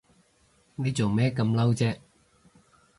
[0.77, 1.99] 你做咩咁嬲啫？